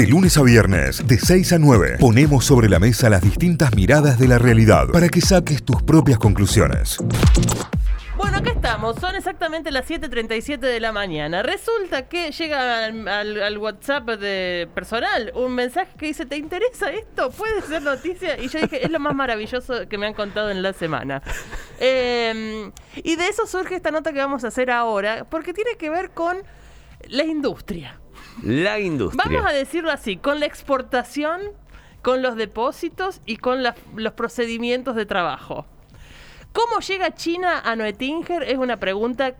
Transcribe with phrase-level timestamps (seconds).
[0.00, 4.18] De lunes a viernes, de 6 a 9, ponemos sobre la mesa las distintas miradas
[4.18, 6.96] de la realidad para que saques tus propias conclusiones.
[8.16, 8.96] Bueno, acá estamos.
[8.96, 11.42] Son exactamente las 7.37 de la mañana.
[11.42, 17.30] Resulta que llega al, WhatsApp de personal un mensaje que dice, ¿te interesa esto?
[17.30, 18.42] ¿Puede ser noticia?
[18.42, 21.22] Y yo dije, es lo más maravilloso que me han contado en la semana.
[21.78, 25.90] Eh, y de eso surge esta nota que vamos a hacer ahora, porque tiene que
[25.90, 26.38] ver con
[27.06, 28.00] la industria.
[28.42, 29.24] La industria.
[29.24, 31.40] Vamos a decirlo así, con la exportación,
[32.02, 35.66] con los depósitos y con los procedimientos de trabajo.
[36.52, 38.42] ¿Cómo llega China a Noetinger?
[38.42, 39.34] Es una pregunta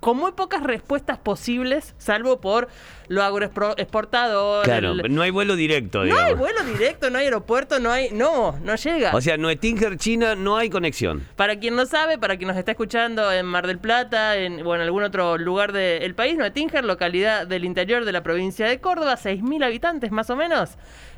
[0.00, 2.68] con muy pocas respuestas posibles, salvo por
[3.08, 4.64] lo agroexportador.
[4.64, 6.24] Claro, el- no hay vuelo directo, no digamos.
[6.24, 8.10] hay vuelo directo, no hay aeropuerto, no hay.
[8.10, 9.14] No, no llega.
[9.14, 11.26] O sea, Noetinger, China, no hay conexión.
[11.36, 14.74] Para quien no sabe, para quien nos está escuchando en Mar del Plata en, o
[14.74, 19.16] en algún otro lugar del país, Noetinger, localidad del interior de la provincia de Córdoba,
[19.16, 20.70] 6.000 habitantes más o menos.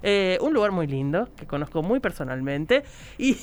[0.04, 2.82] Eh, un lugar muy lindo, que conozco muy personalmente.
[3.18, 3.36] Y,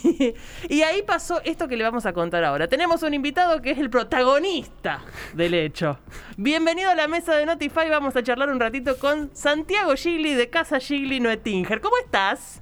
[0.70, 2.68] y ahí pasó esto que le vamos a contar ahora.
[2.68, 5.02] Tenemos un invitado que es el protagonista
[5.34, 6.00] del hecho.
[6.38, 10.50] Bienvenido a la mesa de Notify, vamos a charlar un ratito con Santiago Gigli de
[10.50, 11.82] Casa Gigli Noetinger.
[11.82, 12.62] ¿Cómo estás?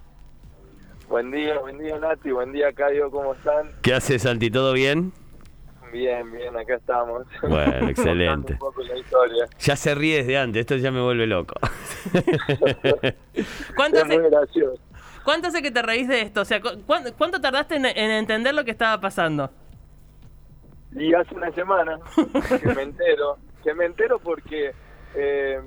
[1.10, 3.72] Buen día, buen día Nati, buen día Cayo, ¿cómo están?
[3.82, 4.50] ¿Qué haces, Santi?
[4.52, 5.14] ¿Todo bien?
[5.94, 7.26] Bien, bien, acá estamos.
[7.42, 8.54] Bueno, excelente.
[8.54, 9.46] un poco la historia.
[9.60, 11.54] Ya se ríe desde antes, esto ya me vuelve loco.
[13.76, 14.20] ¿Cuánto hace.
[15.24, 16.42] ¿Cuánto hace que te reís de esto?
[16.42, 19.50] O sea, ¿cu- cuán- ¿cuánto tardaste en, en entender lo que estaba pasando?
[20.96, 22.00] Y hace una semana
[22.62, 24.72] que me entero, que me entero porque
[25.16, 25.60] eh,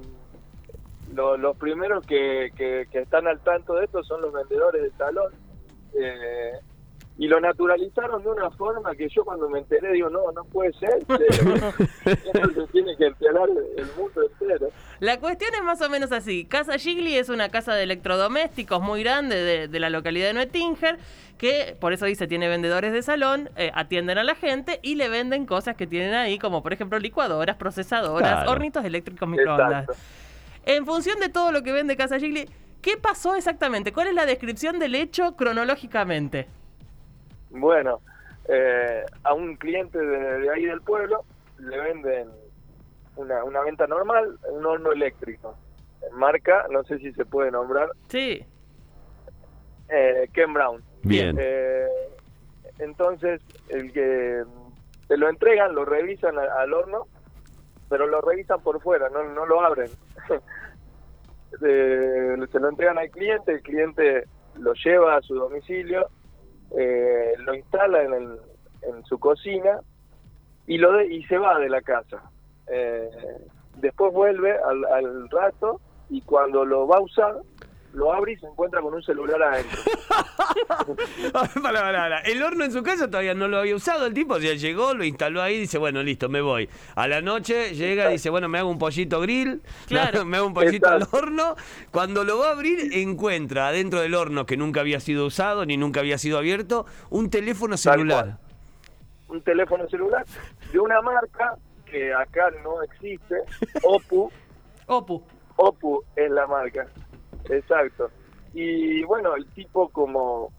[1.14, 5.32] lo- los primeros que, que, están al tanto de esto son los vendedores del salón.
[5.98, 6.52] Eh,
[7.20, 10.72] y lo naturalizaron de una forma que yo cuando me enteré digo, no, no puede
[10.72, 11.04] ser.
[12.06, 14.70] se tiene que enterar el mundo entero.
[15.00, 16.46] La cuestión es más o menos así.
[16.46, 20.96] Casa Gigli es una casa de electrodomésticos muy grande de, de la localidad de Noetinger,
[21.36, 25.10] que por eso dice tiene vendedores de salón, eh, atienden a la gente y le
[25.10, 28.50] venden cosas que tienen ahí, como por ejemplo licuadoras, procesadoras, Claro.
[28.50, 29.82] hornitos eléctricos, microondas.
[29.90, 30.02] Exacto.
[30.64, 32.48] En función de todo lo que vende Casa Gigli,
[32.80, 33.92] ¿qué pasó exactamente?
[33.92, 36.48] ¿Cuál es la descripción del hecho cronológicamente?
[37.50, 38.00] Bueno,
[38.48, 41.24] eh, a un cliente de, de ahí del pueblo
[41.58, 42.30] le venden
[43.16, 45.56] una, una venta normal, un horno eléctrico.
[46.12, 48.44] Marca, no sé si se puede nombrar, Sí.
[49.88, 50.82] eh, Ken Brown.
[51.02, 51.36] Bien.
[51.38, 51.86] Eh,
[52.78, 54.42] entonces, el que
[55.08, 57.06] te lo entregan, lo revisan a- al horno,
[57.88, 59.90] pero lo revisan por fuera, no, no lo abren.
[61.62, 64.24] Eh, se lo entregan al cliente, el cliente
[64.54, 66.06] lo lleva a su domicilio,
[66.76, 68.40] eh, lo instala en, el-
[68.82, 69.80] en su cocina
[70.66, 72.22] y lo de- y se va de la casa.
[72.68, 73.10] Eh,
[73.76, 77.36] después vuelve al, al rato y cuando lo va a usar,
[77.92, 79.80] lo abre y se encuentra con un celular adentro.
[81.32, 82.18] Pará, pará, pará.
[82.20, 84.94] El horno en su casa todavía no lo había usado el tipo, o sea, llegó,
[84.94, 86.68] lo instaló ahí y dice, bueno, listo, me voy.
[86.94, 90.24] A la noche llega y dice, bueno, me hago un pollito grill, Claro.
[90.24, 91.56] me hago un pollito al horno.
[91.90, 95.76] Cuando lo va a abrir, encuentra adentro del horno que nunca había sido usado ni
[95.76, 98.38] nunca había sido abierto, un teléfono celular.
[99.28, 100.24] un teléfono celular
[100.72, 103.36] de una marca que acá no existe,
[103.82, 104.30] Oppo,
[104.86, 105.22] Opu.
[105.56, 106.86] Oppo es la marca,
[107.48, 108.10] exacto.
[108.52, 110.52] Y bueno, el tipo como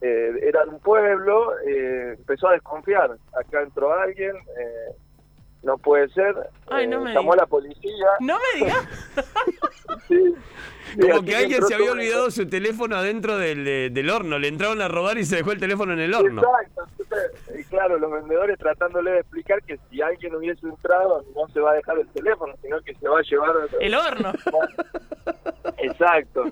[0.00, 3.16] eh, era de un pueblo, eh, empezó a desconfiar.
[3.38, 4.94] Acá entró alguien, eh,
[5.62, 6.34] no puede ser,
[6.68, 8.06] Ay, eh, no me llamó a la policía.
[8.20, 8.88] No me digas.
[10.08, 10.34] sí.
[10.94, 14.48] Sí, Como que alguien se había olvidado su teléfono adentro del, de- del horno, le
[14.48, 16.42] entraron a robar y se dejó el teléfono en el horno.
[16.42, 17.54] Exacto.
[17.56, 21.72] Y claro, los vendedores tratándole de explicar que si alguien hubiese entrado no se va
[21.72, 24.32] a dejar el teléfono, sino que se va a llevar El horno.
[25.82, 26.44] Exacto.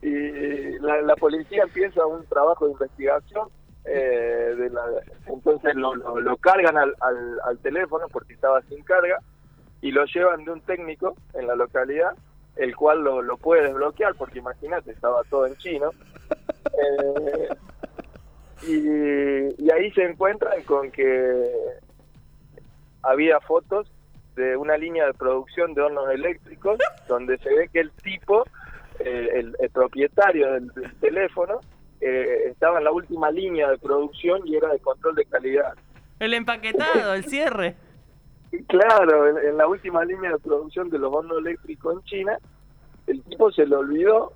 [0.00, 3.48] Y la, la policía empieza un trabajo de investigación.
[3.84, 4.82] eh, de la,
[5.26, 9.18] entonces lo, lo, lo cargan al, al, al teléfono porque estaba sin carga
[9.80, 12.12] y lo llevan de un técnico en la localidad,
[12.56, 15.90] el cual lo, lo puede desbloquear porque imagínate, estaba todo en chino.
[16.30, 17.48] Eh,
[18.68, 21.50] y, y ahí se encuentran con que
[23.02, 23.90] había fotos
[24.36, 26.78] de una línea de producción de hornos eléctricos
[27.08, 28.44] donde se ve que el tipo,
[29.00, 31.60] eh, el, el propietario del, del teléfono,
[32.00, 35.74] eh, estaba en la última línea de producción y era de control de calidad.
[36.18, 37.76] El empaquetado, el cierre.
[38.68, 42.38] Claro, en, en la última línea de producción de los hornos eléctricos en China,
[43.06, 44.32] el tipo se lo olvidó,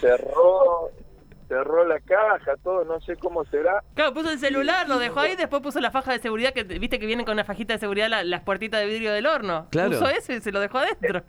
[0.00, 0.90] cerró
[1.48, 3.82] cerró la caja, todo, no sé cómo será.
[3.94, 6.98] Claro, puso el celular, lo dejó ahí, después puso la faja de seguridad, que viste
[6.98, 9.66] que vienen con una fajita de seguridad la- las puertitas de vidrio del horno.
[9.70, 9.90] Claro.
[9.90, 11.22] Puso eso y se lo dejó adentro.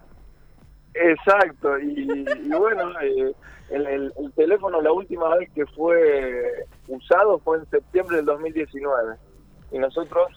[0.93, 3.33] Exacto, y, y bueno, eh,
[3.69, 9.15] el, el- el teléfono la última vez que fue usado fue en septiembre del 2019
[9.71, 10.27] y nosotros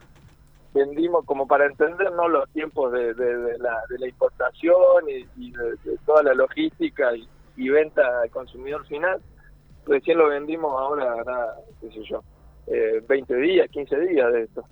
[0.73, 5.53] vendimos como para entendernos los tiempos de, de- de la, de la importación y, y
[5.53, 7.29] de, toda la logística y,
[7.69, 9.20] venta al consumidor final.
[9.87, 12.23] Recién lo vendimos ahora, hará, qué sé yo,
[12.67, 14.64] eh, 20 días, 15 días de esto.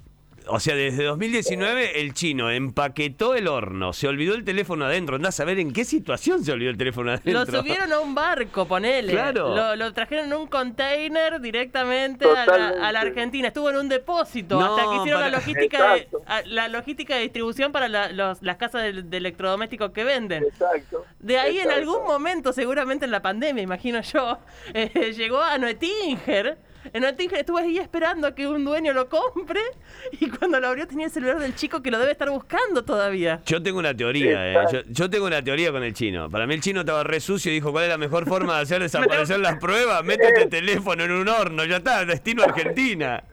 [0.48, 5.16] O sea, desde 2019 el chino empaquetó el horno, se olvidó el teléfono adentro.
[5.16, 7.32] Andás a ver en qué situación se olvidó el teléfono adentro.
[7.32, 9.12] Lo subieron a un barco, ponele.
[9.12, 9.54] Claro.
[9.54, 13.48] Lo, lo trajeron en un container directamente a la, a la Argentina.
[13.48, 17.14] Estuvo en un depósito No, hasta que hicieron para- la logística de, a- la logística
[17.16, 20.44] de distribución para la- los- las casas de, de electrodomésticos que venden.
[20.44, 21.04] Exacto.
[21.24, 24.38] De ahí en algún momento, seguramente en la pandemia, imagino yo,
[24.74, 26.58] eh, llegó a Noetinger.
[26.92, 29.62] En Noetinger estuve ahí esperando a que un dueño lo compre
[30.20, 33.40] y cuando lo abrió tenía el celular del chico que lo debe estar buscando todavía.
[33.46, 34.84] Yo tengo una teoría, eh.
[34.90, 36.28] Yo tengo una teoría con el chino.
[36.28, 38.62] Para mí el chino estaba re sucio y dijo, ¿cuál es la mejor forma de
[38.62, 40.04] hacer desaparecer las pruebas?
[40.04, 43.24] Métete el teléfono en un horno, ya está, destino Argentina.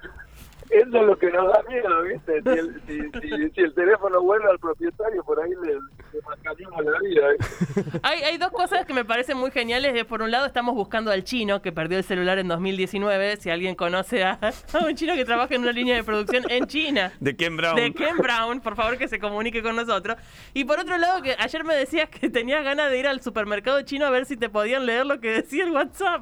[0.71, 2.41] Eso es lo que nos da miedo, ¿viste?
[2.43, 6.85] Si el, si, si- si el teléfono vuelve al propietario, por ahí le, le marcaríamos
[6.85, 7.27] la vida.
[7.37, 7.99] ¿viste?
[8.03, 10.05] Hay, hay dos cosas que me parecen muy geniales.
[10.05, 13.35] Por un lado, estamos buscando al chino que perdió el celular en 2019.
[13.37, 14.39] Si alguien conoce a,
[14.73, 17.11] a un chino que trabaja en una línea de producción en China.
[17.19, 17.75] De Ken Brown.
[17.75, 20.15] De Ken Brown, por favor que se comunique con nosotros.
[20.53, 23.81] Y por otro lado, que ayer me decías que tenías ganas de ir al supermercado
[23.81, 26.21] chino a ver si te podían leer lo que decía el WhatsApp.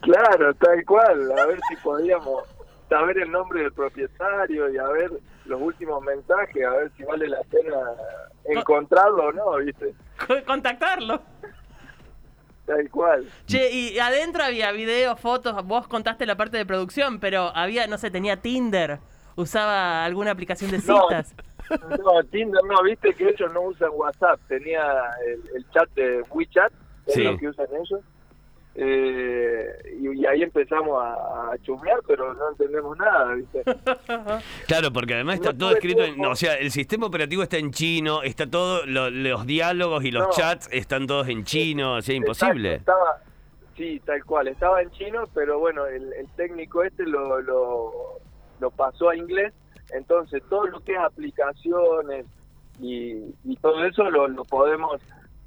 [0.00, 1.32] Claro, tal cual.
[1.38, 2.42] A ver si podíamos
[2.88, 5.10] saber el nombre del propietario y a ver
[5.44, 7.76] los últimos mensajes, a ver si vale la pena
[8.44, 9.94] encontrarlo o no, ¿viste?
[10.26, 11.20] Co- Contactarlo.
[12.66, 13.28] Tal cual.
[13.46, 15.64] Che, y adentro había videos, fotos.
[15.64, 18.98] Vos contaste la parte de producción, pero había, no sé, tenía Tinder.
[19.36, 21.02] Usaba alguna aplicación de No.
[21.08, 21.34] citas.
[21.70, 24.82] No, Tinder no, viste que ellos no usan WhatsApp, tenía
[25.26, 26.72] el, el chat de WeChat,
[27.06, 27.22] es Sí.
[27.24, 28.00] lo que usan ellos.
[28.78, 33.62] Eh, y, y ahí empezamos a, a chusmear, pero no entendemos nada, ¿viste?
[34.66, 36.22] Claro, porque además está No todo escrito en...
[36.26, 38.84] O sea, el sistema operativo está en chino, está todo...
[38.86, 40.30] lo- los diálogos y los No.
[40.32, 42.74] chats están todos en chino, o sea, imposible.
[42.74, 43.22] Exacto, estaba,
[43.76, 47.92] sí, tal cual, estaba en chino, pero bueno, el, el técnico este lo, lo,
[48.60, 49.54] lo pasó a inglés,
[49.94, 52.26] entonces todo lo que es aplicaciones
[52.80, 53.14] y,
[53.44, 55.00] y todo eso lo, lo podemos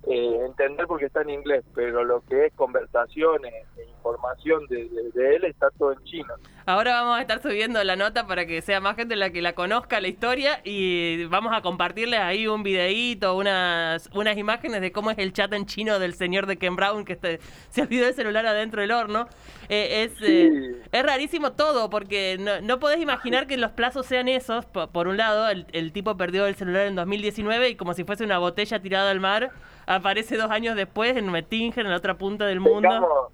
[0.07, 5.12] eh, entender porque está en inglés, pero lo que es conversaciones e información de, de-
[5.13, 6.34] de él está todo en chino.
[6.66, 9.54] Ahora vamos a estar subiendo la nota para que sea más gente la que la
[9.54, 15.10] conozca la historia y vamos a compartirles ahí un videíto, unas, unas imágenes de cómo
[15.12, 18.13] es el chat en chino del señor de Ken Brown que este- se olvidó el
[18.13, 19.28] celular adentro del horno.
[19.68, 20.81] Eh, es, eh, Sí.
[20.92, 24.66] es rarísimo todo porque no, no podés imaginar que los plazos sean esos.
[24.66, 28.04] Po- Por, un lado, el, el tipo perdió el celular en 2019 y como si
[28.04, 29.51] fuese una botella tirada al mar,
[29.89, 32.81] aparece dos años después en Mettinger, en la otra punta del mundo.
[32.88, 33.31] Tengamos,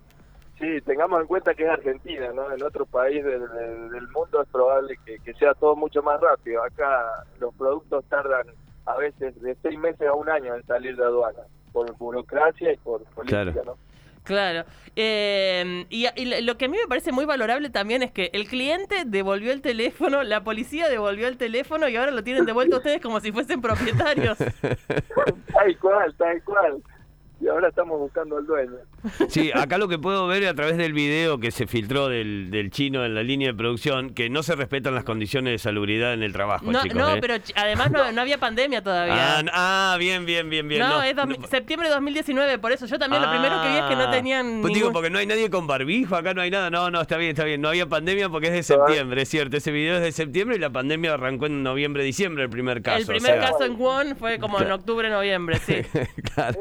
[0.59, 2.51] sí, tengamos en cuenta que es Argentina, ¿no?
[2.51, 6.19] En otro país del, del- del mundo es probable que, que sea todo mucho más
[6.21, 6.63] rápido.
[6.63, 7.03] Acá
[7.39, 8.47] los productos tardan
[8.85, 11.41] a veces de seis meses a un año en salir de aduana,
[11.73, 13.63] por burocracia y por política, Claro.
[13.65, 13.77] ¿no?
[14.25, 14.65] Claro.
[14.97, 18.47] Eh, y, y lo que a mí me parece muy valorable también es que el
[18.47, 23.01] cliente devolvió el teléfono, la policía devolvió el teléfono y ahora lo tienen devuelto ustedes
[23.01, 24.37] como si fuesen propietarios.
[25.53, 26.83] Tal cual, tal cual.
[27.41, 28.71] Y ahora estamos buscando al dueño.
[29.27, 32.71] Sí, acá lo que puedo ver a través del video que se filtró del, del
[32.71, 36.23] chino en la línea de producción, que no se respetan las condiciones de salubridad en
[36.23, 36.97] el trabajo, No, chicos.
[36.97, 37.17] no ¿eh?
[37.19, 39.39] pero además no, no había pandemia todavía.
[39.39, 40.79] Ah, ah, bien, bien, bien, bien.
[40.81, 43.61] no, no, es dos mil- no- septiembre de 2019, por eso yo también lo primero
[43.61, 44.11] que vi es que no Ah.
[44.11, 46.69] tenían Pues digo, porque no hay nadie con barbijo, acá no hay nada.
[46.69, 47.59] No, no, está bien, está bien.
[47.59, 49.57] No había pandemia porque es de septiembre, es cierto.
[49.57, 52.97] Ese video es de septiembre y la pandemia arrancó en noviembre, diciembre, el primer caso.
[52.99, 55.75] El o primer sea, caso en Won fue como en octubre, noviembre, sí.
[56.33, 56.59] claro.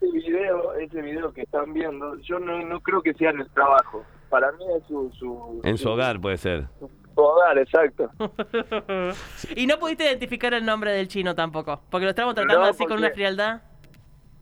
[0.00, 3.50] Ese video, ese video que están viendo, yo no, no creo que sea en el
[3.50, 4.04] trabajo.
[4.28, 6.66] Para mí es su, su, En su hogar puede ser.
[6.78, 6.88] su
[7.20, 8.10] hogar, exacto.
[9.56, 12.84] y no pudiste identificar el nombre del chino tampoco, porque lo estamos tratando No, así
[12.86, 13.62] con una frialdad.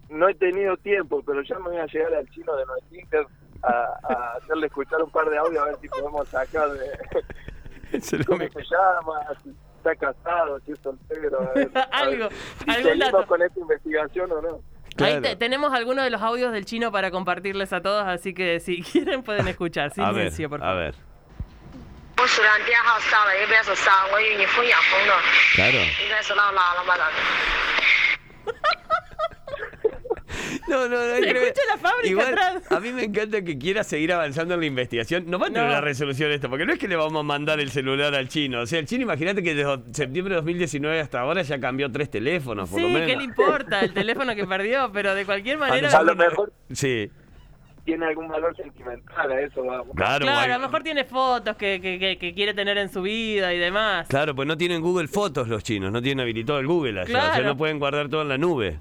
[0.09, 3.27] No he tenido tiempo, pero ya me voy a llegar al chino de Noetinger
[3.63, 8.19] a, a hacerle escuchar un par de audios a ver si podemos sacar de Se
[8.19, 11.41] lo cómo me- se llama, si está casado, si es soltero.
[11.41, 13.27] a ver- a Algo, ver si algún seguimos dato.
[13.27, 14.61] con esta investigación o no.
[14.99, 18.61] Ahí te, tenemos algunos de los audios del chino para compartirles a todos, así que
[18.61, 19.91] si quieren pueden escuchar.
[19.93, 20.75] Silencio, por favor.
[20.75, 20.95] A ver.
[25.55, 25.79] Claro.
[30.69, 31.15] No, no, no.
[31.15, 32.63] Se escucha la fábrica Igual, atrás.
[32.73, 35.25] A mí me encanta que quiera seguir avanzando en la investigación.
[35.29, 35.69] No va a tener No.
[35.71, 38.61] una resolución esto, porque no es que le vamos a mandar el celular al chino.
[38.63, 42.11] O sea, el chino, imagínate que desde septiembre de 2019 hasta ahora ya cambió tres
[42.11, 43.09] teléfonos, por Sí, lo menos.
[43.11, 44.91] ¿qué le importa el teléfono que perdió?
[44.93, 45.89] Pero de cualquier manera...
[45.97, 47.11] A lo mejor Sí,
[47.85, 49.95] tiene algún valor sentimental, a eso vamos.
[49.95, 50.27] claro.
[50.27, 53.55] Claro, a lo mejor tiene fotos que, que- que- que quiere tener en su vida
[53.55, 54.09] y demás.
[54.09, 57.05] Claro, pues no tienen Google Fotos los chinos, no tienen habilitado el Google allá.
[57.05, 57.45] O sea, Claro.
[57.45, 58.81] no pueden guardar todo en la nube.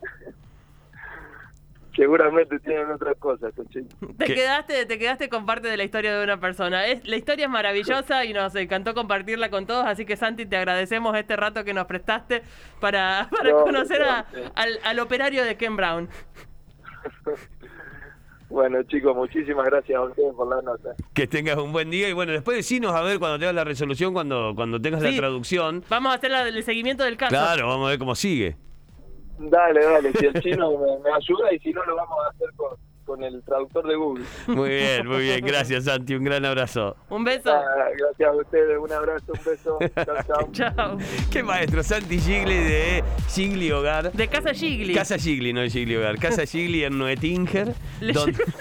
[1.95, 3.53] Seguramente tienen otras cosas.
[3.55, 4.33] Te ¿Qué?
[4.33, 6.85] quedaste, te quedaste con parte de la historia de una persona.
[6.87, 10.57] Es, la historia es maravillosa y nos encantó compartirla con todos, así que Santi, te
[10.57, 12.43] agradecemos este rato que nos prestaste
[12.81, 14.25] para, para No, conocer a-
[14.55, 16.09] al, al operario de Ken Brown.
[18.47, 20.91] Bueno, chicos, muchísimas gracias a ustedes por la nota.
[21.15, 24.13] Que tengas un buen día y bueno, después decinos a ver cuando tengas la resolución,
[24.13, 25.11] cuando, cuando tengas Sí.
[25.11, 25.83] la traducción.
[25.89, 27.31] Vamos a hacer la- el seguimiento del caso.
[27.31, 28.55] Claro, vamos a ver cómo sigue.
[29.38, 30.72] Dale, dale, si el chino
[31.04, 32.70] me, ayuda y si no lo vamos a hacer con,
[33.05, 34.25] con el traductor de Google.
[34.47, 35.45] Muy bien, muy bien.
[35.45, 36.15] Gracias, Santi.
[36.15, 36.95] Un gran abrazo.
[37.09, 37.51] Un beso.
[37.53, 37.63] Ah,
[37.97, 39.79] gracias a ustedes, un abrazo, un beso.
[39.95, 40.50] Chao, chao.
[40.75, 40.97] Chao.
[41.31, 44.12] Qué maestro, Santi Gigli de Gigli Hogar.
[44.12, 44.93] De Casa Gigli.
[44.93, 46.17] Casa Gigli, no de Gigli Hogar.
[46.17, 47.74] Casa Gigli en Noetinger.
[48.01, 48.43] Le donde-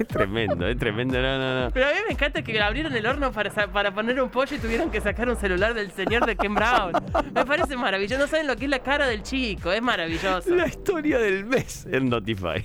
[0.00, 1.20] Es tremendo, es tremendo.
[1.20, 1.70] No, no, no.
[1.72, 4.58] Pero a mí me encanta que abrieron el horno para, para poner un pollo y
[4.58, 6.92] tuvieron que sacar un celular del señor de Ken Brown.
[7.34, 8.20] Me parece maravilloso.
[8.20, 9.72] No saben lo que es la cara del chico.
[9.72, 10.54] Es maravilloso.
[10.54, 12.64] La historia del mes en Notify.